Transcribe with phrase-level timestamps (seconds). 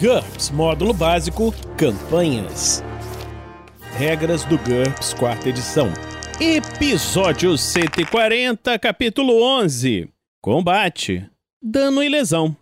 [0.00, 2.84] GURPS Módulo Básico Campanhas.
[3.96, 5.88] Regras do GURPS Quarta Edição.
[6.40, 10.08] Episódio 140, capítulo 11.
[10.40, 11.28] Combate,
[11.60, 12.56] dano e lesão.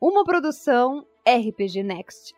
[0.00, 2.34] Uma produção RPG Next.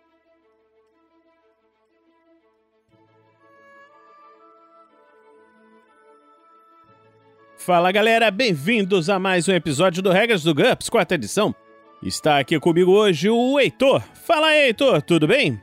[7.57, 11.55] Fala galera, bem-vindos a mais um episódio do Regras do GURPS Quarta Edição.
[12.03, 14.01] Está aqui comigo hoje o Heitor.
[14.15, 15.61] Fala aí, Heitor, tudo bem?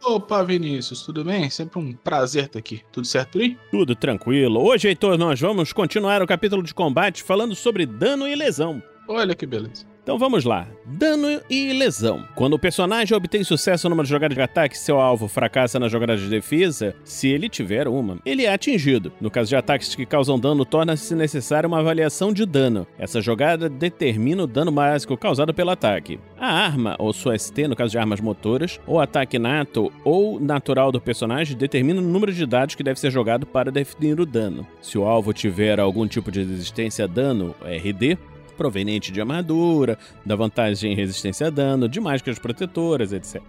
[0.00, 1.50] Opa, Vinícius, tudo bem?
[1.50, 2.82] Sempre um prazer estar aqui.
[2.92, 3.58] Tudo certo por aí?
[3.72, 4.64] Tudo tranquilo.
[4.64, 8.80] Hoje, Heitor, nós vamos continuar o capítulo de combate falando sobre dano e lesão.
[9.08, 9.84] Olha que beleza.
[10.06, 10.68] Então vamos lá.
[10.84, 12.22] Dano e lesão.
[12.36, 16.28] Quando o personagem obtém sucesso numa jogada de ataque, seu alvo fracassa na jogada de
[16.28, 19.12] defesa, se ele tiver uma, ele é atingido.
[19.20, 22.86] No caso de ataques que causam dano, torna-se necessária uma avaliação de dano.
[22.96, 26.20] Essa jogada determina o dano básico causado pelo ataque.
[26.38, 30.92] A arma, ou sua ST, no caso de armas motoras, ou ataque nato ou natural
[30.92, 34.64] do personagem, determina o número de dados que deve ser jogado para definir o dano.
[34.80, 38.16] Se o alvo tiver algum tipo de resistência a dano, RD,
[38.56, 43.40] proveniente de armadura, da vantagem em resistência a dano, de mágicas protetoras, etc.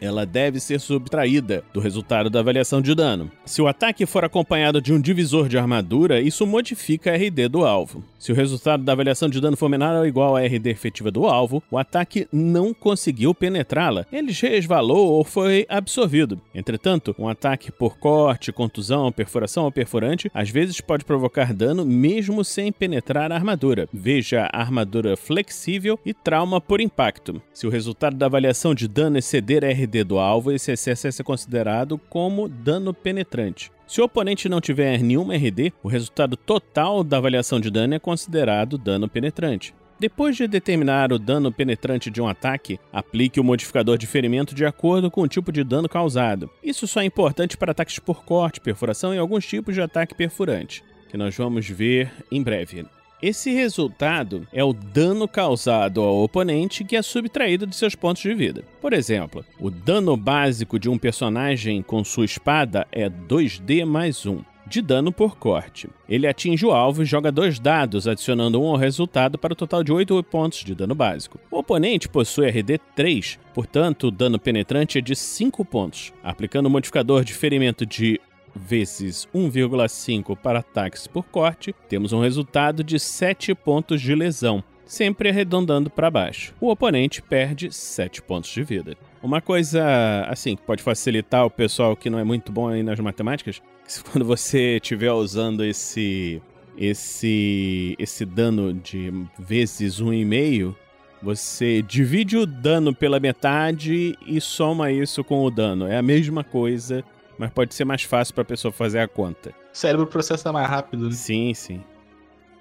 [0.00, 3.30] Ela deve ser subtraída do resultado da avaliação de dano.
[3.44, 7.64] Se o ataque for acompanhado de um divisor de armadura, isso modifica a RD do
[7.64, 8.02] alvo.
[8.18, 11.26] Se o resultado da avaliação de dano for menor ou igual à RD efetiva do
[11.26, 16.40] alvo, o ataque não conseguiu penetrá-la, ele resvalou ou foi absorvido.
[16.54, 22.44] Entretanto, um ataque por corte, contusão, perfuração ou perfurante às vezes pode provocar dano mesmo
[22.44, 23.88] sem penetrar a armadura.
[23.92, 27.40] Veja armadura flexível e trauma por impacto.
[27.52, 31.24] Se o resultado da avaliação de dano exceder a RD do alvo, esse excesso é
[31.24, 33.70] considerado como dano penetrante.
[33.86, 37.98] Se o oponente não tiver nenhuma RD, o resultado total da avaliação de dano é
[37.98, 39.72] considerado dano penetrante.
[39.98, 44.66] Depois de determinar o dano penetrante de um ataque, aplique o modificador de ferimento de
[44.66, 46.50] acordo com o tipo de dano causado.
[46.62, 50.84] Isso só é importante para ataques por corte, perfuração e alguns tipos de ataque perfurante,
[51.08, 52.84] que nós vamos ver em breve.
[53.22, 58.34] Esse resultado é o dano causado ao oponente que é subtraído de seus pontos de
[58.34, 58.62] vida.
[58.78, 64.42] Por exemplo, o dano básico de um personagem com sua espada é 2D mais 1
[64.66, 65.88] de dano por corte.
[66.08, 69.82] Ele atinge o alvo e joga dois dados, adicionando um ao resultado para o total
[69.82, 71.38] de 8 pontos de dano básico.
[71.50, 76.12] O oponente possui RD 3, portanto, o dano penetrante é de 5 pontos.
[76.22, 78.20] Aplicando o modificador de ferimento de
[78.56, 85.28] vezes 1,5 para ataques por corte, temos um resultado de 7 pontos de lesão, sempre
[85.28, 86.54] arredondando para baixo.
[86.60, 88.96] O oponente perde 7 pontos de vida.
[89.22, 92.98] Uma coisa assim que pode facilitar o pessoal que não é muito bom aí nas
[92.98, 93.60] matemáticas,
[94.10, 96.40] quando você estiver usando esse
[96.78, 100.74] esse esse dano de vezes 1,5,
[101.22, 105.86] você divide o dano pela metade e soma isso com o dano.
[105.86, 107.02] É a mesma coisa
[107.38, 109.50] mas pode ser mais fácil para a pessoa fazer a conta.
[109.50, 111.12] O cérebro processa mais rápido, né?
[111.12, 111.82] Sim, sim.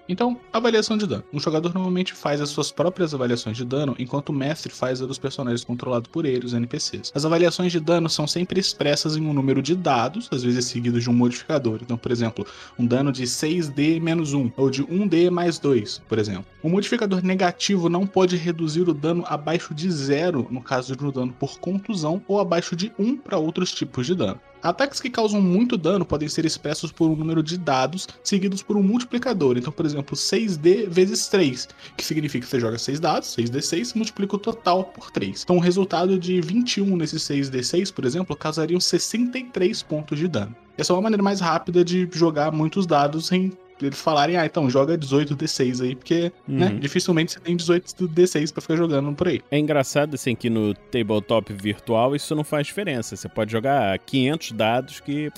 [0.08, 1.24] Então, avaliação de dano.
[1.34, 5.06] Um jogador normalmente faz as suas próprias avaliações de dano, enquanto o mestre faz a
[5.06, 7.12] dos personagens controlados por ele, os NPCs.
[7.16, 11.03] As avaliações de dano são sempre expressas em um número de dados, às vezes seguidos
[11.03, 11.80] de um modificador.
[11.81, 12.46] Então, por exemplo,
[12.78, 16.46] um dano de 6D menos 1, ou de 1D mais 2, por exemplo.
[16.64, 21.12] Um modificador negativo não pode reduzir o dano abaixo de zero no caso de um
[21.12, 24.40] dano por contusão, ou abaixo de 1 para outros tipos de dano.
[24.66, 28.76] Ataques que causam muito dano podem ser expressos por um número de dados seguidos por
[28.76, 29.59] um multiplicador.
[29.59, 34.36] Então, por exemplo, 6D vezes 3, que significa que você joga 6 dados, 6D6, multiplica
[34.36, 35.44] o total por 3.
[35.44, 40.56] Então, o resultado de 21 nesses 6D6, por exemplo, causariam 63 pontos de dano.
[40.76, 44.69] Essa é uma maneira mais rápida de jogar muitos dados sem eles falarem, ah, então
[44.69, 46.74] joga 18 D6 aí, porque, né, uhum.
[46.74, 49.41] né, dificilmente você tem 18 D6 para ficar jogando por aí.
[49.52, 53.16] É engraçado, assim, que no tabletop virtual isso não faz diferença.
[53.16, 55.31] Você pode jogar 500 dados que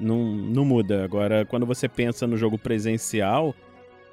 [0.00, 1.04] não, não muda.
[1.04, 3.54] Agora, quando você pensa no jogo presencial,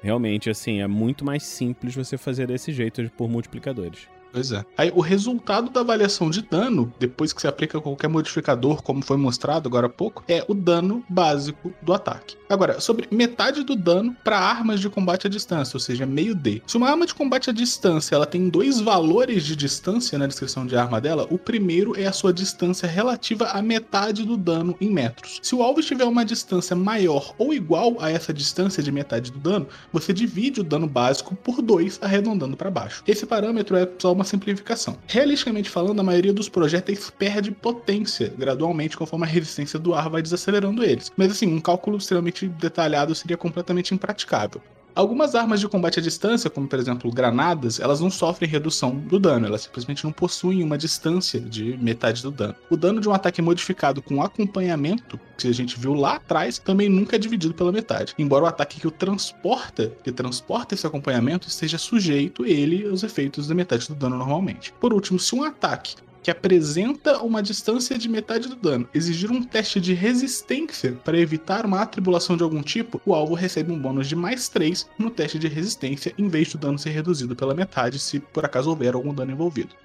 [0.00, 4.08] realmente, assim, é muito mais simples você fazer desse jeito por multiplicadores.
[4.36, 4.62] Pois é.
[4.76, 9.16] Aí o resultado da avaliação de dano, depois que você aplica qualquer modificador, como foi
[9.16, 12.36] mostrado agora há pouco, é o dano básico do ataque.
[12.46, 16.60] Agora, sobre metade do dano para armas de combate à distância, ou seja, meio D.
[16.66, 20.66] Se uma arma de combate à distância ela tem dois valores de distância na descrição
[20.66, 24.90] de arma dela, o primeiro é a sua distância relativa à metade do dano em
[24.90, 25.40] metros.
[25.42, 29.38] Se o alvo estiver uma distância maior ou igual a essa distância de metade do
[29.38, 33.02] dano, você divide o dano básico por 2, arredondando para baixo.
[33.06, 34.98] Esse parâmetro é só uma simplificação.
[35.06, 40.22] Realisticamente falando, a maioria dos projéteis perde potência gradualmente conforme a resistência do ar vai
[40.22, 41.10] desacelerando eles.
[41.16, 44.60] Mas assim, um cálculo extremamente detalhado seria completamente impraticável.
[44.96, 49.18] Algumas armas de combate à distância, como por exemplo granadas, elas não sofrem redução do
[49.18, 52.54] dano, elas simplesmente não possuem uma distância de metade do dano.
[52.70, 56.88] O dano de um ataque modificado com acompanhamento, que a gente viu lá atrás, também
[56.88, 58.14] nunca é dividido pela metade.
[58.18, 63.48] Embora o ataque que o transporta, que transporta esse acompanhamento, esteja sujeito ele aos efeitos
[63.48, 64.72] da metade do dano normalmente.
[64.80, 65.94] Por último, se um ataque
[66.26, 71.64] que apresenta uma distância de metade do dano, exigir um teste de resistência para evitar
[71.64, 75.38] uma atribulação de algum tipo, o alvo recebe um bônus de mais 3 no teste
[75.38, 79.14] de resistência, em vez do dano ser reduzido pela metade se por acaso houver algum
[79.14, 79.76] dano envolvido.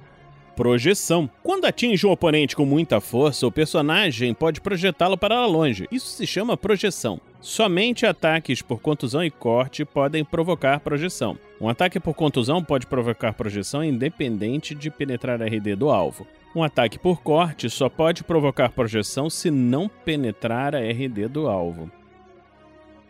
[0.56, 1.30] Projeção.
[1.44, 5.88] Quando atinge um oponente com muita força, o personagem pode projetá-lo para longe.
[5.92, 7.22] Isso se chama projeção.
[7.42, 11.40] Somente ataques por contusão e corte podem provocar projeção.
[11.60, 16.28] Um ataque por contusão pode provocar projeção independente de penetrar a RD do alvo.
[16.56, 21.90] Um ataque por corte só pode provocar projeção se não penetrar a RD do alvo.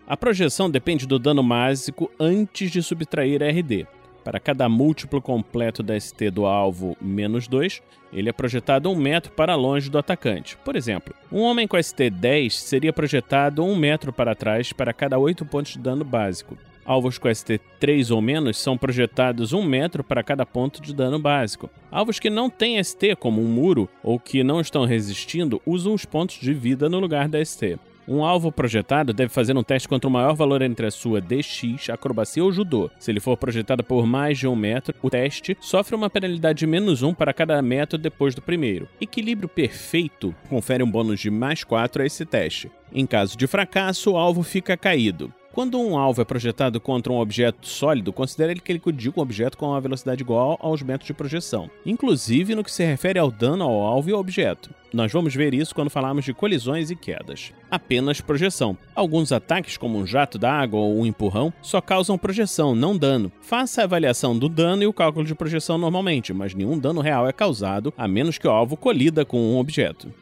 [0.07, 3.85] A projeção depende do dano básico antes de subtrair a RD.
[4.23, 7.81] Para cada múltiplo completo da ST do alvo menos 2,
[8.13, 10.57] ele é projetado um metro para longe do atacante.
[10.63, 15.17] Por exemplo, um homem com ST 10 seria projetado um metro para trás para cada
[15.17, 16.57] 8 pontos de dano básico.
[16.83, 21.19] Alvos com ST 3 ou menos são projetados um metro para cada ponto de dano
[21.19, 21.69] básico.
[21.91, 26.05] Alvos que não têm ST, como um muro, ou que não estão resistindo, usam os
[26.05, 27.79] pontos de vida no lugar da ST.
[28.11, 31.89] Um alvo projetado deve fazer um teste contra o maior valor entre a sua DX,
[31.89, 32.91] acrobacia ou judô.
[32.99, 36.67] Se ele for projetado por mais de um metro, o teste sofre uma penalidade de
[36.67, 38.85] menos um para cada metro depois do primeiro.
[38.99, 42.69] Equilíbrio perfeito confere um bônus de mais 4 a esse teste.
[42.93, 45.33] Em caso de fracasso, o alvo fica caído.
[45.53, 49.23] Quando um alvo é projetado contra um objeto sólido, considere que ele colidiu com um
[49.23, 53.29] objeto com uma velocidade igual aos metros de projeção, inclusive no que se refere ao
[53.29, 54.69] dano ao alvo e ao objeto.
[54.93, 57.51] Nós vamos ver isso quando falarmos de colisões e quedas.
[57.69, 58.77] Apenas projeção.
[58.95, 63.29] Alguns ataques, como um jato d'água ou um empurrão, só causam projeção, não dano.
[63.41, 67.27] Faça a avaliação do dano e o cálculo de projeção normalmente, mas nenhum dano real
[67.27, 70.13] é causado, a menos que o alvo colida com um objeto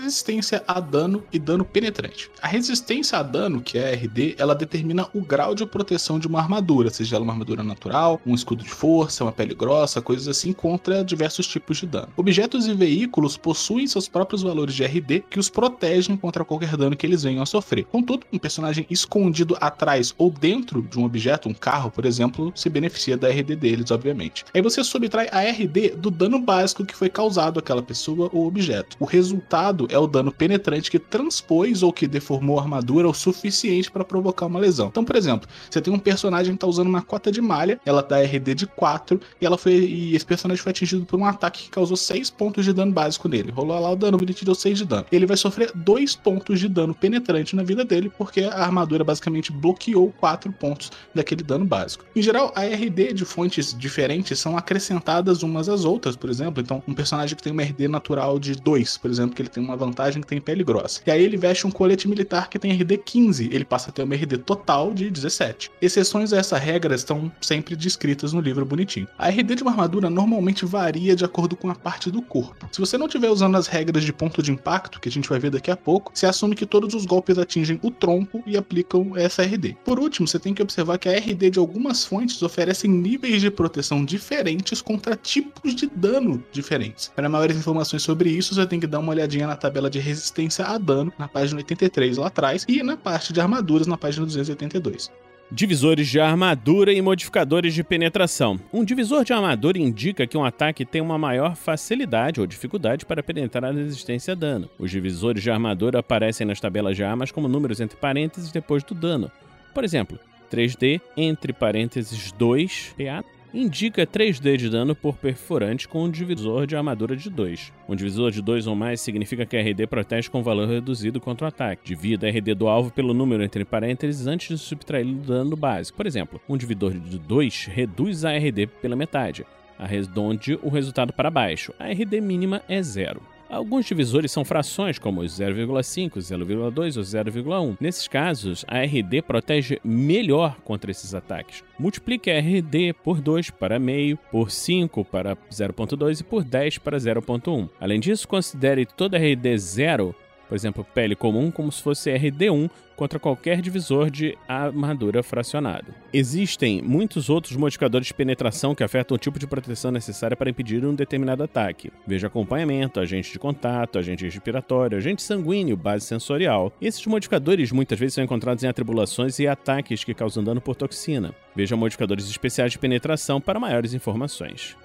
[0.00, 2.30] resistência a dano e dano penetrante.
[2.40, 6.26] A resistência a dano, que é a RD, ela determina o grau de proteção de
[6.26, 10.28] uma armadura, seja ela uma armadura natural, um escudo de força, uma pele grossa, coisas
[10.28, 12.08] assim, contra diversos tipos de dano.
[12.16, 16.96] Objetos e veículos possuem seus próprios valores de RD que os protegem contra qualquer dano
[16.96, 17.84] que eles venham a sofrer.
[17.84, 22.68] Contudo, um personagem escondido atrás ou dentro de um objeto, um carro, por exemplo, se
[22.68, 24.44] beneficia da RD deles, obviamente.
[24.54, 28.96] Aí você subtrai a RD do dano básico que foi causado àquela pessoa ou objeto.
[29.00, 33.90] O resultado é o dano penetrante que transpôs ou que deformou a armadura o suficiente
[33.90, 34.88] para provocar uma lesão.
[34.88, 38.02] Então, por exemplo, você tem um personagem que tá usando uma cota de malha, ela
[38.02, 41.64] dá RD de 4 e ela foi e esse personagem foi atingido por um ataque
[41.64, 43.50] que causou 6 pontos de dano básico nele.
[43.50, 45.06] Rolou lá o dano, ele te deu 6 de dano.
[45.10, 49.52] Ele vai sofrer 2 pontos de dano penetrante na vida dele porque a armadura basicamente
[49.52, 52.04] bloqueou 4 pontos daquele dano básico.
[52.14, 56.62] Em geral, a RD de fontes diferentes são acrescentadas umas às outras, por exemplo.
[56.62, 59.62] Então, um personagem que tem uma RD natural de 2, por exemplo, que ele tem
[59.68, 61.00] uma vantagem que tem pele grossa.
[61.06, 64.02] E aí ele veste um colete militar que tem RD 15, ele passa a ter
[64.02, 65.70] uma RD total de 17.
[65.80, 69.08] Exceções a essa regra estão sempre descritas no livro bonitinho.
[69.18, 72.68] A RD de uma armadura normalmente varia de acordo com a parte do corpo.
[72.72, 75.38] Se você não estiver usando as regras de ponto de impacto, que a gente vai
[75.38, 79.16] ver daqui a pouco, você assume que todos os golpes atingem o tronco e aplicam
[79.16, 79.76] essa RD.
[79.84, 83.50] Por último, você tem que observar que a RD de algumas fontes oferecem níveis de
[83.50, 87.10] proteção diferentes contra tipos de dano diferentes.
[87.14, 90.64] Para maiores informações sobre isso, você tem que dar uma olhadinha na tabela de resistência
[90.64, 95.10] a dano na página 83 lá atrás e na parte de armaduras na página 282.
[95.50, 98.60] Divisores de armadura e modificadores de penetração.
[98.70, 103.22] Um divisor de armadura indica que um ataque tem uma maior facilidade ou dificuldade para
[103.22, 104.68] penetrar a resistência a dano.
[104.78, 108.94] Os divisores de armadura aparecem nas tabelas de armas como números entre parênteses depois do
[108.94, 109.32] dano.
[109.72, 110.18] Por exemplo,
[110.52, 113.24] 3D entre parênteses 2 PA
[113.58, 117.72] indica 3D de dano por perfurante com um divisor de armadura de 2.
[117.88, 121.44] Um divisor de 2 ou mais significa que a RD protege com valor reduzido contra
[121.44, 121.84] o ataque.
[121.84, 125.96] Divida a RD do alvo pelo número entre parênteses antes de subtrair o dano básico.
[125.96, 129.44] Por exemplo, um divisor de 2 reduz a RD pela metade.
[129.76, 131.74] Arredonde o resultado para baixo.
[131.80, 133.20] A RD mínima é zero.
[133.50, 137.76] Alguns divisores são frações, como os 0,5, 0,2 ou 0,1.
[137.80, 141.64] Nesses casos, a RD protege melhor contra esses ataques.
[141.78, 146.98] Multiplique a RD por 2 para meio, por 5 para 0,2 e por 10 para
[146.98, 147.70] 0,1.
[147.80, 150.14] Além disso, considere toda a RD zero
[150.48, 155.94] por exemplo, pele comum, como se fosse RD1 contra qualquer divisor de armadura fracionado.
[156.12, 160.84] Existem muitos outros modificadores de penetração que afetam o tipo de proteção necessária para impedir
[160.84, 161.92] um determinado ataque.
[162.04, 166.72] Veja acompanhamento, agente de contato, agente respiratório, agente sanguíneo, base sensorial.
[166.80, 171.32] Esses modificadores muitas vezes são encontrados em atribulações e ataques que causam dano por toxina.
[171.54, 174.76] Veja modificadores especiais de penetração para maiores informações.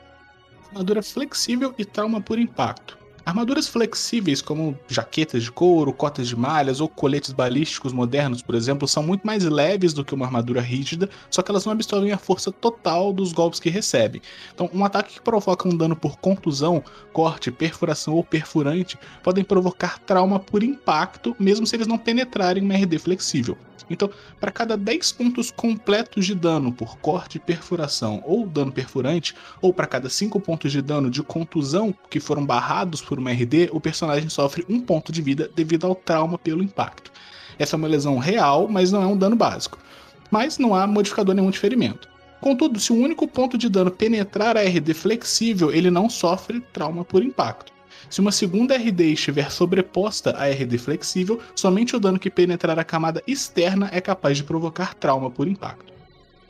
[0.69, 3.02] Armadura flexível e trauma por impacto.
[3.25, 8.85] Armaduras flexíveis, como jaquetas de couro, cotas de malhas ou coletes balísticos modernos, por exemplo,
[8.85, 12.17] são muito mais leves do que uma armadura rígida, só que elas não absorvem a
[12.17, 14.21] força total dos golpes que recebem.
[14.53, 19.99] Então, um ataque que provoca um dano por contusão, corte, perfuração ou perfurante podem provocar
[19.99, 23.57] trauma por impacto, mesmo se eles não penetrarem uma RD flexível.
[23.89, 29.73] Então, para cada 10 pontos completos de dano por corte, perfuração ou dano perfurante, ou
[29.73, 33.79] para cada 5 pontos de dano de contusão que foram barrados por uma RD, o
[33.79, 37.11] personagem sofre um ponto de vida devido ao trauma pelo impacto.
[37.57, 39.77] Essa é uma lesão real, mas não é um dano básico.
[40.31, 42.09] Mas não há modificador nenhum de ferimento.
[42.41, 47.05] Contudo, se o único ponto de dano penetrar a RD flexível, ele não sofre trauma
[47.05, 47.71] por impacto.
[48.09, 52.83] Se uma segunda RD estiver sobreposta à RD flexível, somente o dano que penetrar a
[52.83, 55.92] camada externa é capaz de provocar trauma por impacto.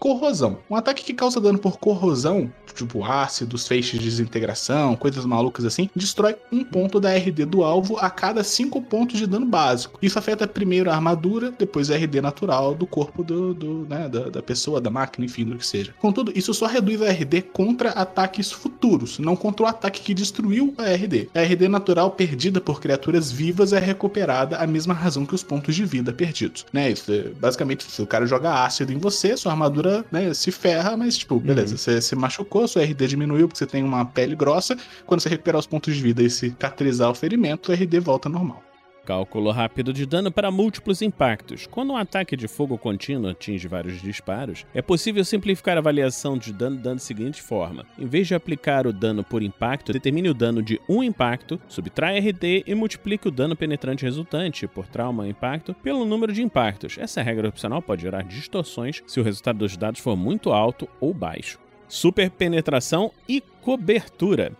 [0.03, 0.57] Corrosão.
[0.69, 5.89] Um ataque que causa dano por corrosão, tipo ácidos, feixes de desintegração, coisas malucas assim,
[5.95, 9.97] destrói um ponto da RD do alvo a cada 5 pontos de dano básico.
[10.01, 14.27] Isso afeta primeiro a armadura, depois a RD natural do corpo do, do né, da,
[14.27, 15.95] da, pessoa, da máquina, enfim, do que seja.
[16.01, 20.73] Contudo, isso só reduz a RD contra ataques futuros, não contra o ataque que destruiu
[20.77, 21.29] a RD.
[21.33, 25.73] A RD natural perdida por criaturas vivas é recuperada a mesma razão que os pontos
[25.73, 26.65] de vida perdidos.
[26.73, 26.91] Né?
[26.91, 30.95] Isso, é, basicamente, se o cara joga ácido em você, sua armadura né, se ferra,
[30.95, 31.77] mas, tipo, beleza, uhum.
[31.77, 34.77] você se machucou, sua RD diminuiu porque você tem uma pele grossa.
[35.05, 38.63] Quando você recuperar os pontos de vida e cicatrizar o ferimento, o RD volta normal.
[39.05, 41.67] Cálculo rápido de dano para múltiplos impactos.
[41.67, 46.53] Quando um ataque de fogo contínuo atinge vários disparos, é possível simplificar a avaliação de
[46.53, 50.61] dano da seguinte forma: em vez de aplicar o dano por impacto, determine o dano
[50.61, 56.05] de um impacto, subtrai RD e multiplique o dano penetrante resultante por trauma impacto pelo
[56.05, 56.97] número de impactos.
[56.97, 61.13] Essa regra opcional pode gerar distorções se o resultado dos dados for muito alto ou
[61.13, 61.59] baixo.
[61.87, 64.53] Super penetração e cobertura.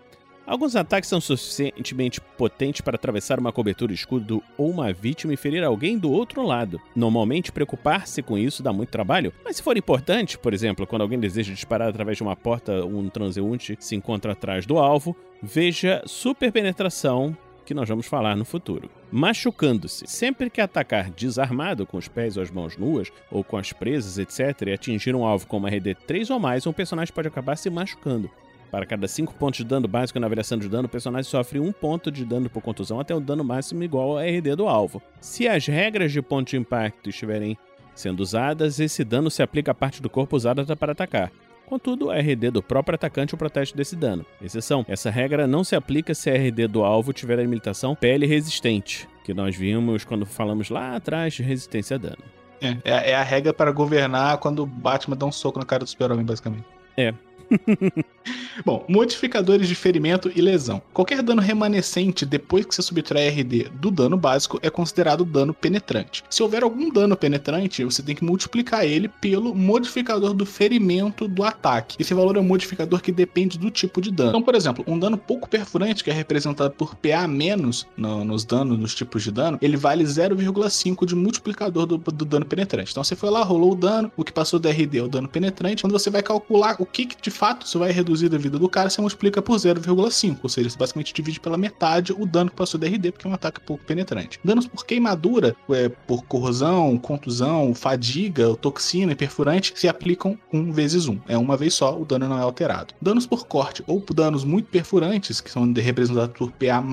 [0.45, 5.63] Alguns ataques são suficientemente potentes para atravessar uma cobertura escudo ou uma vítima e ferir
[5.63, 6.81] alguém do outro lado.
[6.93, 11.19] Normalmente, preocupar-se com isso dá muito trabalho, mas se for importante, por exemplo, quando alguém
[11.19, 17.35] deseja disparar através de uma porta, um transeunte se encontra atrás do alvo, veja superpenetração
[17.63, 18.89] que nós vamos falar no futuro.
[19.09, 20.05] Machucando-se.
[20.07, 24.17] Sempre que atacar desarmado, com os pés ou as mãos nuas, ou com as presas,
[24.17, 27.55] etc., e atingir um alvo com uma RD 3 ou mais, um personagem pode acabar
[27.55, 28.29] se machucando.
[28.74, 31.63] Para cada 5 pontos de dano básico na variação de dano, o personagem sofre 1
[31.63, 35.00] um ponto de dano por contusão até o dano máximo igual ao RD do alvo.
[35.22, 37.56] Se as regras de ponto de impacto estiverem
[37.94, 41.32] sendo usadas, esse dano se aplica à parte do corpo usada para atacar.
[41.68, 44.25] Contudo, a RD do próprio atacante o protege desse dano.
[44.42, 48.25] Exceção: essa regra não se aplica se a RD do alvo tiver a limitação pele
[48.25, 52.24] resistente, que nós vimos quando falamos lá atrás de resistência a dano.
[52.60, 55.84] É, é, é a regra para governar quando o Batman dá um soco na cara
[55.84, 56.65] do super-homem, basicamente.
[56.98, 57.13] É,
[58.65, 60.81] Bom, modificadores de ferimento e lesão.
[60.93, 66.24] Qualquer dano remanescente depois que você subtrai RD do dano básico é considerado dano penetrante.
[66.29, 71.43] Se houver algum dano penetrante, você tem que multiplicar ele pelo modificador do ferimento do
[71.43, 71.98] ataque.
[72.00, 74.29] Esse valor é um modificador que depende do tipo de dano.
[74.29, 78.77] Então, por exemplo, um dano pouco perfurante, que é representado por PA no, nos danos,
[78.77, 82.91] nos tipos de dano, ele vale 0,5 de multiplicador do, do, dano penetrante.
[82.91, 85.27] Então você foi lá, rolou o dano, o que passou do RD é o dano
[85.27, 85.83] penetrante.
[85.83, 88.69] Quando você vai calcular o que, que de fato isso vai reduzir da vida do
[88.69, 92.55] cara, você multiplica por 0,5, ou seja, você basicamente divide pela metade o dano que
[92.55, 94.39] passou da RD, porque é um ataque pouco penetrante.
[94.43, 101.07] Danos por queimadura, é, por corrosão, contusão, fadiga, toxina e perfurante se aplicam um vezes
[101.07, 101.19] um.
[101.27, 102.93] É uma vez só, o dano não é alterado.
[103.01, 106.83] Danos por corte ou danos muito perfurantes, que são representados por PA+,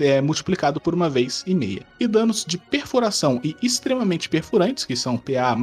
[0.00, 1.86] é multiplicado por uma vez e meia.
[2.00, 5.56] E danos de perfuração e extremamente perfurantes, que são PA++,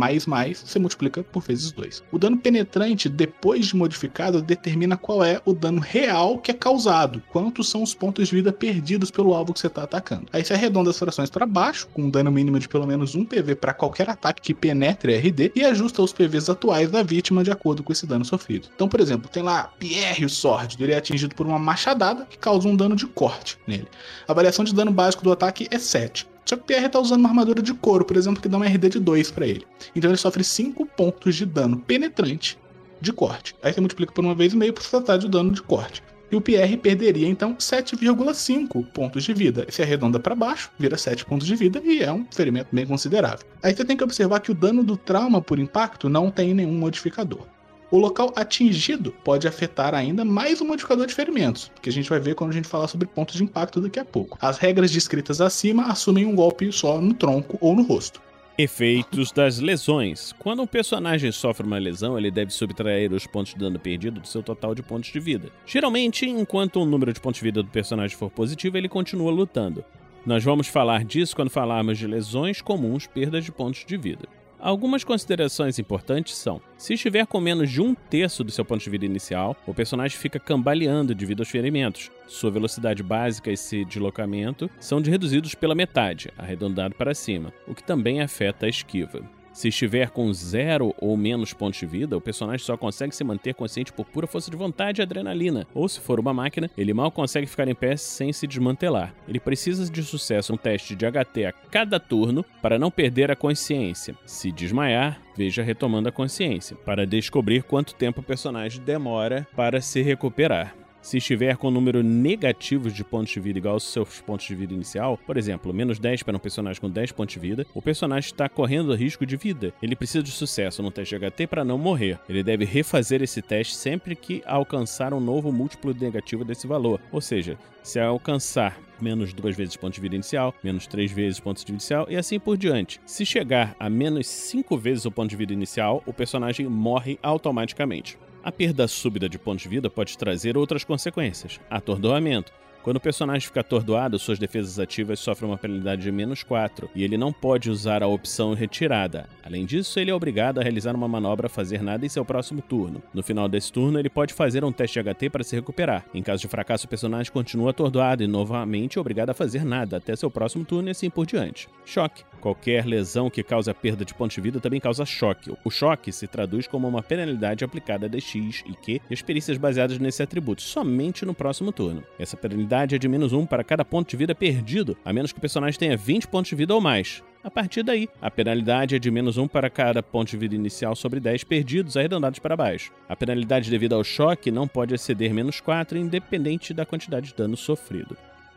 [0.54, 2.04] você multiplica por vezes dois.
[2.12, 7.22] O dano penetrante, depois de modificar determina qual é o dano real que é causado,
[7.30, 10.26] quantos são os pontos de vida perdidos pelo alvo que você está atacando.
[10.34, 13.24] Aí você arredonda as frações para baixo, com um dano mínimo de pelo menos um
[13.24, 17.52] PV para qualquer ataque que penetre RD, e ajusta os PVs atuais da vítima de
[17.52, 18.68] acordo com esse dano sofrido.
[18.76, 22.38] Então, por exemplo, tem lá Pierre o Sórdido, ele é atingido por uma machadada que
[22.38, 23.88] causa um dano de corte nele.
[24.28, 26.28] A variação de dano básico do ataque é 7.
[26.46, 28.66] Só que o Pierre tá usando uma armadura de couro, por exemplo, que dá uma
[28.66, 29.66] RD de 2 para ele.
[29.96, 32.58] Então ele sofre 5 pontos de dano penetrante
[33.02, 33.56] de corte.
[33.62, 36.04] Aí você multiplica por uma vez e meio para tratar de dano de corte.
[36.32, 39.66] E o Pierre perderia então 7,5 pontos de vida.
[39.70, 43.46] Se arredonda para baixo, vira 7 pontos de vida e é um ferimento bem considerável.
[43.62, 46.72] Aí você tem que observar que o dano do trauma por impacto não tem nenhum
[46.72, 47.46] modificador.
[47.92, 52.22] O local atingido pode afetar ainda mais o modificador de ferimentos, que a gente vai
[52.22, 54.38] ver quando a gente falar sobre pontos de impacto daqui a pouco.
[54.42, 58.22] As regras descritas acima assumem um golpe só no tronco ou no rosto.
[58.62, 60.34] Efeitos das lesões.
[60.38, 64.28] Quando um personagem sofre uma lesão, ele deve subtrair os pontos de dano perdido do
[64.28, 65.50] seu total de pontos de vida.
[65.66, 69.84] Geralmente, enquanto o número de pontos de vida do personagem for positivo, ele continua lutando.
[70.24, 74.28] Nós vamos falar disso quando falarmos de lesões comuns, perdas de pontos de vida.
[74.62, 78.90] Algumas considerações importantes são: se estiver com menos de um terço do seu ponto de
[78.92, 82.12] vida inicial, o personagem fica cambaleando devido aos ferimentos.
[82.28, 87.84] Sua velocidade básica e esse deslocamento são reduzidos pela metade, arredondado para cima, o que
[87.84, 89.28] também afeta a esquiva.
[89.54, 93.54] Se estiver com zero ou menos pontos de vida, o personagem só consegue se manter
[93.54, 95.68] consciente por pura força de vontade e adrenalina.
[95.74, 99.14] Ou se for uma máquina, ele mal consegue ficar em pé sem se desmantelar.
[99.28, 103.36] Ele precisa de sucesso um teste de HT a cada turno para não perder a
[103.36, 104.16] consciência.
[104.26, 110.02] Se desmaiar, veja retomando a consciência, para descobrir quanto tempo o personagem demora para se
[110.02, 110.81] recuperar.
[111.02, 114.54] Se estiver com um número negativo de pontos de vida igual aos seus pontos de
[114.54, 117.82] vida inicial, por exemplo, menos 10 para um personagem com 10 pontos de vida, o
[117.82, 119.74] personagem está correndo risco de vida.
[119.82, 122.20] Ele precisa de sucesso no teste de HT para não morrer.
[122.30, 127.02] Ele deve refazer esse teste sempre que alcançar um novo múltiplo negativo desse valor.
[127.12, 131.58] Ou seja, se alcançar menos duas vezes ponto de vida inicial, menos três vezes ponto
[131.58, 133.02] de vida inicial e assim por diante.
[133.08, 138.20] Se chegar a menos cinco vezes o ponto de vida inicial, o personagem morre automaticamente.
[138.44, 142.52] A perda súbita de pontos de vida pode trazer outras consequências: atordoamento.
[142.82, 147.04] Quando o personagem fica atordoado, suas defesas ativas sofrem uma penalidade de menos 4 e
[147.04, 149.30] ele não pode usar a opção retirada.
[149.44, 152.60] Além disso, ele é obrigado a realizar uma manobra a fazer nada em seu próximo
[152.60, 153.04] turno.
[153.14, 156.04] No final desse turno, ele pode fazer um teste de HT para se recuperar.
[156.12, 159.98] Em caso de fracasso, o personagem continua atordoado e novamente é obrigado a fazer nada
[159.98, 161.70] até seu próximo turno e assim por diante.
[161.86, 162.24] Choque.
[162.42, 165.54] Qualquer lesão que cause perda de pontos de vida também causa choque.
[165.64, 169.58] O choque se traduz como uma penalidade aplicada a X e Q e as perícias
[169.58, 172.04] baseadas nesse atributo, somente no próximo turno.
[172.18, 175.38] Essa penalidade é de menos 1 para cada ponto de vida perdido, a menos que
[175.38, 177.24] o personagem tenha 20 pontos de vida ou mais.
[177.44, 180.96] A partir daí, a penalidade é de menos 1 para cada ponto de vida inicial
[180.96, 182.92] sobre 10 perdidos, arredondados para baixo.
[183.08, 187.58] A penalidade devido ao choque não pode exceder menos 4, independente da quantidade de dano
[187.58, 188.16] sofrido.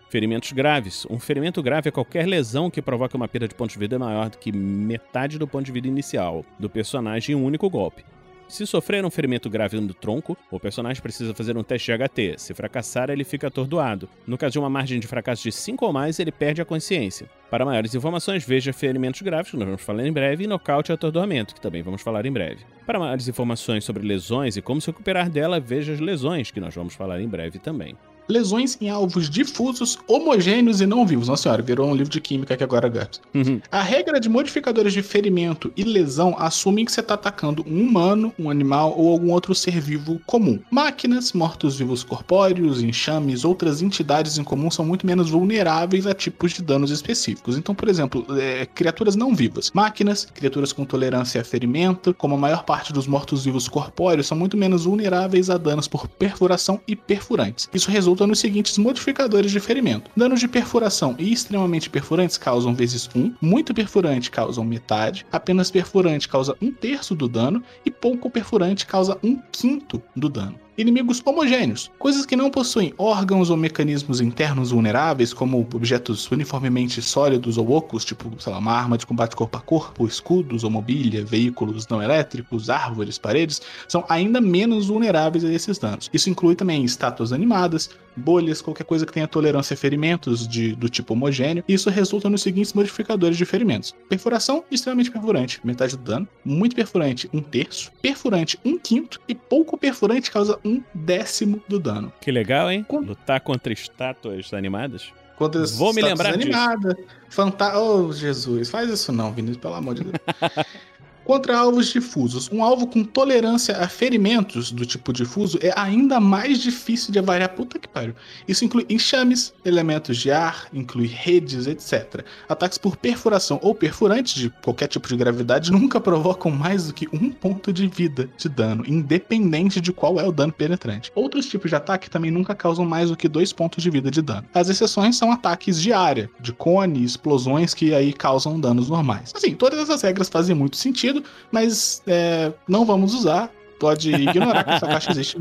[0.09, 1.07] Ferimentos graves.
[1.11, 4.29] Um ferimento grave é qualquer lesão que provoque uma perda de pontos de vida maior
[4.29, 8.05] do que metade do ponto de vida inicial do personagem em um único golpe.
[8.47, 12.35] Se sofrer um ferimento grave no tronco, o personagem precisa fazer um teste de HT.
[12.39, 14.09] Se fracassar, ele fica atordoado.
[14.27, 17.29] No caso de uma margem de fracasso de 5 ou mais, ele perde a consciência.
[17.51, 20.95] Para maiores informações, veja ferimentos graves, que nós vamos falar em breve, e nocaute e
[20.95, 22.65] atordoamento, que também vamos falar em breve.
[22.87, 26.75] Para maiores informações sobre lesões e como se recuperar dela, veja as lesões, que nós
[26.75, 27.97] vamos falar em breve também
[28.29, 31.29] lesões em alvos difusos, homogêneos e não vivos.
[31.29, 33.21] Nossa senhora, virou um livro de química que agora gato.
[33.35, 33.61] Uhum.
[33.71, 38.33] A regra de modificadores de ferimento e lesão assume que você está atacando um humano,
[38.39, 40.59] um animal ou algum outro ser vivo comum.
[40.71, 46.63] Máquinas, mortos-vivos corpóreos, enxames, outras entidades em comum são muito menos vulneráveis a tipos de
[46.63, 47.57] danos específicos.
[47.57, 52.39] Então, por exemplo, é, criaturas não vivas, máquinas, criaturas com tolerância a ferimento, como a
[52.39, 57.69] maior parte dos mortos-vivos corpóreos, são muito menos vulneráveis a danos por perfuração e perfurantes.
[57.73, 60.11] Isso resulta resulta nos seguintes modificadores de ferimento.
[60.17, 66.29] Danos de perfuração e extremamente perfurantes causam vezes 1, muito perfurante causam metade, apenas perfurante
[66.29, 71.91] causa um terço do dano e pouco perfurante causa um quinto do dano inimigos homogêneos,
[71.99, 78.05] coisas que não possuem órgãos ou mecanismos internos vulneráveis, como objetos uniformemente sólidos ou ocos,
[78.05, 82.03] tipo, sei lá, uma arma de combate corpo a corpo, escudos ou mobília, veículos não
[82.03, 86.11] elétricos, árvores, paredes, são ainda menos vulneráveis a esses danos.
[86.13, 90.89] Isso inclui também estátuas animadas, bolhas, qualquer coisa que tenha tolerância a ferimentos de, do
[90.89, 91.65] tipo homogêneo.
[91.69, 97.29] Isso resulta nos seguintes modificadores de ferimentos: perfuração extremamente perfurante, metade do dano, muito perfurante,
[97.33, 102.13] um terço, perfurante, um quinto, e pouco perfurante causa um décimo do dano.
[102.21, 102.85] Que legal, hein?
[102.87, 103.01] Com...
[103.01, 105.13] Lutar contra estátuas animadas.
[105.37, 106.95] Contra Vou me lembrar animada.
[106.95, 107.09] disso.
[107.29, 107.77] Fanta...
[107.77, 110.15] Oh, Jesus, faz isso não, Vinícius, pelo amor de Deus.
[111.25, 112.51] Contra alvos difusos.
[112.53, 117.49] Um alvo com tolerância a ferimentos do tipo difuso é ainda mais difícil de avaliar.
[117.49, 118.15] Puta que pariu.
[118.47, 122.25] Isso inclui enxames, elementos de ar, inclui redes, etc.
[122.49, 127.09] Ataques por perfuração ou perfurantes de qualquer tipo de gravidade nunca provocam mais do que
[127.13, 131.11] um ponto de vida de dano, independente de qual é o dano penetrante.
[131.15, 134.21] Outros tipos de ataque também nunca causam mais do que dois pontos de vida de
[134.21, 134.47] dano.
[134.53, 139.33] As exceções são ataques de área, de cone, explosões que aí causam danos normais.
[139.35, 141.14] Assim, todas essas regras fazem muito sentido
[141.53, 143.51] mas é, não vamos usar.
[143.79, 145.37] Pode ignorar que essa caixa existe.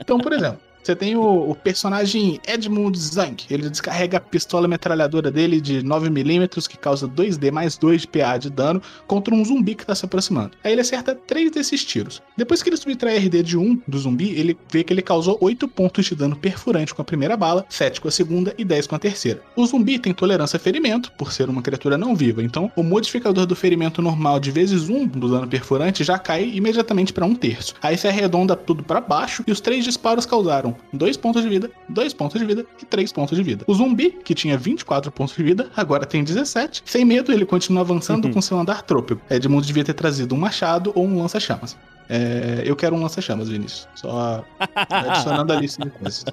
[0.00, 3.46] Então, por exemplo, Você tem o, o, personagem Edmund Zank.
[3.48, 8.36] Ele descarrega a pistola metralhadora dele de 9mm, que causa 2D mais 2 de PA
[8.36, 10.52] de dano, contra um zumbi que tá se aproximando.
[10.64, 12.20] Aí ele acerta 3 desses tiros.
[12.36, 15.68] Depois que ele subtrai RD de 1 do zumbi, ele vê que ele causou 8
[15.68, 18.96] pontos de dano perfurante com a primeira bala, 7 com a segunda e 10 com
[18.96, 19.40] a terceira.
[19.54, 23.46] O zumbi tem tolerância a ferimento, por ser uma criatura não viva, então o modificador
[23.46, 27.74] do ferimento normal de vezes 1 do dano perfurante já cai imediatamente para um terço.
[27.80, 31.70] Aí se arredonda tudo para baixo e os três disparos causaram 2 pontos de vida,
[31.88, 33.64] 2 pontos de vida e 3 pontos de vida.
[33.66, 36.82] O zumbi, que tinha 24 pontos de vida, agora tem 17.
[36.84, 38.32] Sem medo, ele continua avançando uhum.
[38.32, 39.20] com seu andar trôpego.
[39.30, 41.76] Edmundo devia ter trazido um machado ou um lança-chamas.
[42.08, 43.88] É, eu quero um lança-chamas, Vinícius.
[43.94, 46.24] Só adicionando a lista de coisas.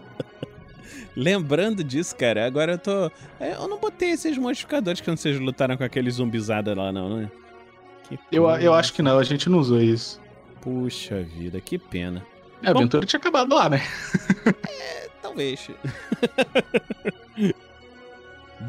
[1.15, 3.11] Lembrando disso, cara, agora eu tô.
[3.39, 7.17] É, eu não botei esses modificadores que não vocês lutaram com aquele zumbizada lá, não,
[7.17, 7.31] né?
[8.31, 10.19] Eu, eu acho que não, a gente não usou isso.
[10.61, 12.25] Puxa vida, que pena.
[12.63, 13.81] A aventura Bom, tinha acabado lá, né?
[14.67, 15.69] é, talvez.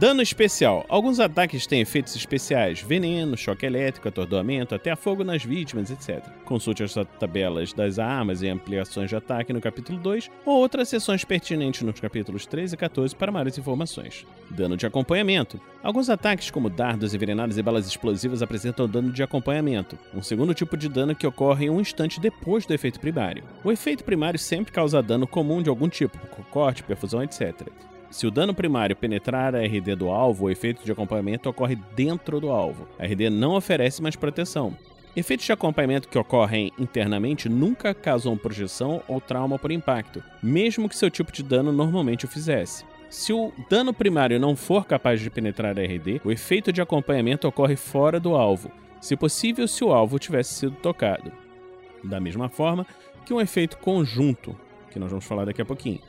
[0.01, 0.87] Dano especial.
[0.89, 6.25] Alguns ataques têm efeitos especiais: veneno, choque elétrico, atordoamento, até fogo nas vítimas, etc.
[6.47, 11.23] Consulte as tabelas das armas e ampliações de ataque no capítulo 2 ou outras seções
[11.23, 14.25] pertinentes nos capítulos 13 e 14 para maiores informações.
[14.49, 15.61] Dano de acompanhamento.
[15.83, 20.79] Alguns ataques, como dardos envenenados e balas explosivas, apresentam dano de acompanhamento, um segundo tipo
[20.79, 23.45] de dano que ocorre um instante depois do efeito primário.
[23.63, 26.19] O efeito primário sempre causa dano comum de algum tipo,
[26.51, 27.69] corte, perfusão, etc.
[28.11, 32.41] Se o dano primário penetrar a RD do alvo, o efeito de acompanhamento ocorre dentro
[32.41, 32.89] do alvo.
[32.99, 34.77] A RD não oferece mais proteção.
[35.15, 40.97] Efeitos de acompanhamento que ocorrem internamente nunca causam projeção ou trauma por impacto, mesmo que
[40.97, 42.85] seu tipo de dano normalmente o fizesse.
[43.09, 47.47] Se o dano primário não for capaz de penetrar a RD, o efeito de acompanhamento
[47.47, 48.71] ocorre fora do alvo,
[49.01, 51.33] se possível se o alvo tivesse sido tocado.
[52.03, 52.87] Da mesma forma
[53.25, 54.57] que um efeito conjunto,
[54.91, 56.01] que nós vamos falar daqui a pouquinho.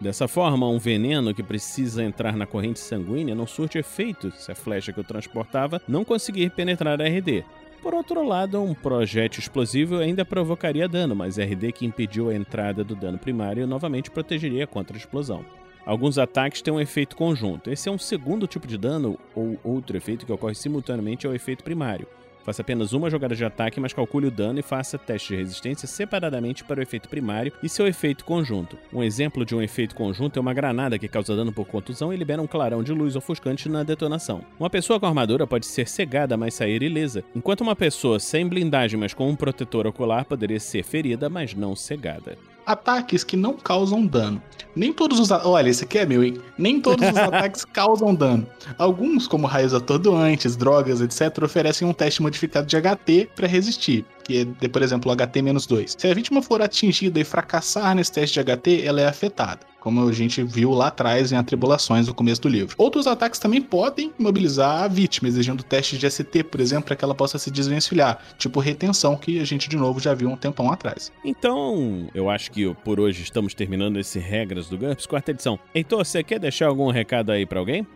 [0.00, 4.54] Dessa forma, um veneno que precisa entrar na corrente sanguínea não surte efeito se a
[4.54, 7.44] flecha que o transportava não conseguir penetrar a RD.
[7.82, 12.34] Por outro lado, um projétil explosivo ainda provocaria dano, mas a RD que impediu a
[12.34, 15.44] entrada do dano primário novamente protegeria contra a explosão.
[15.84, 17.70] Alguns ataques têm um efeito conjunto.
[17.70, 21.62] Esse é um segundo tipo de dano ou outro efeito que ocorre simultaneamente ao efeito
[21.62, 22.06] primário.
[22.44, 25.86] Faça apenas uma jogada de ataque, mas calcule o dano e faça teste de resistência
[25.86, 28.78] separadamente para o efeito primário e seu efeito conjunto.
[28.92, 32.16] Um exemplo de um efeito conjunto é uma granada que causa dano por contusão e
[32.16, 34.42] libera um clarão de luz ofuscante na detonação.
[34.58, 38.98] Uma pessoa com armadura pode ser cegada, mas sair ilesa, enquanto uma pessoa sem blindagem,
[38.98, 42.36] mas com um protetor ocular, poderia ser ferida, mas não cegada
[42.72, 44.42] ataques que não causam dano.
[44.74, 45.30] Nem todos os.
[45.30, 46.38] Olha, esse aqui é meu, hein?
[46.56, 48.46] Nem todos os ataques causam dano.
[48.78, 54.46] Alguns, como raios atordoantes, drogas, etc., oferecem um teste modificado de HT para resistir que
[54.62, 55.96] é, por exemplo, o HT-2.
[55.98, 60.06] Se a vítima for atingida e fracassar nesse teste de HT, ela é afetada como
[60.06, 62.74] a gente viu lá atrás em Atribulações no começo do livro.
[62.78, 67.04] Outros ataques também podem imobilizar a vítima, exigindo testes de ST, por exemplo, para que
[67.04, 70.70] ela possa se desvencilhar, tipo retenção, que a gente de novo já viu um tempão
[70.70, 71.10] atrás.
[71.24, 75.58] Então, eu acho que por hoje estamos terminando esse Regras do GURPS, quarta edição.
[75.74, 77.86] Heitor, você quer deixar algum recado aí para alguém?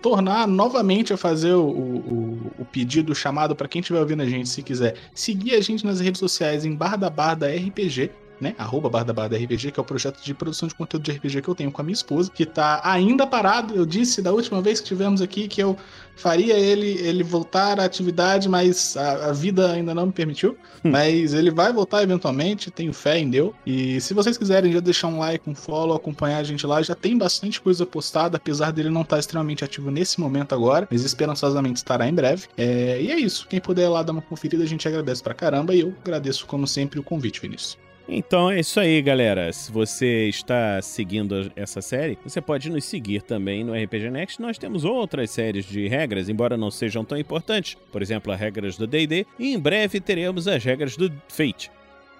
[0.00, 4.26] tornar novamente a fazer o, o, o pedido, o chamado para quem estiver ouvindo a
[4.26, 8.54] gente, se quiser seguir a gente nas redes sociais em barra da barra RPG, né?
[8.58, 11.12] Arroba barra da barra da RPG, que é o projeto de produção de conteúdo de
[11.12, 13.74] RPG que eu tenho com a minha esposa, que tá ainda parado.
[13.74, 15.76] Eu disse da última vez que tivemos aqui que eu
[16.16, 20.56] faria ele, ele voltar à atividade, mas a, a vida ainda não me permitiu.
[20.84, 20.90] Hum.
[20.90, 23.52] Mas ele vai voltar eventualmente, tenho fé em Deus.
[23.66, 26.94] E se vocês quiserem já deixar um like, um follow, acompanhar a gente lá, já
[26.94, 31.76] tem bastante coisa postada, apesar dele não estar extremamente ativo nesse momento agora, mas esperançosamente
[31.76, 32.46] estará em breve.
[32.56, 33.46] É, e é isso.
[33.48, 35.74] Quem puder lá dar uma conferida, a gente agradece pra caramba.
[35.74, 37.83] E eu agradeço, como sempre, o convite, Vinícius.
[38.08, 39.52] Então é isso aí, galera.
[39.52, 44.40] Se você está seguindo essa série, você pode nos seguir também no RPG Next.
[44.40, 47.76] Nós temos outras séries de regras, embora não sejam tão importantes.
[47.90, 49.26] Por exemplo, as regras do D&D.
[49.38, 51.70] E em breve teremos as regras do Fate.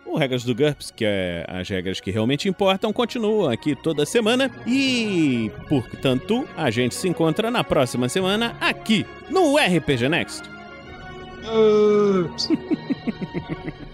[0.06, 4.50] O Regras do GURPS, que é as regras que realmente importam, continuam aqui toda semana.
[4.66, 10.42] E, portanto, a gente se encontra na próxima semana aqui no RPG Next.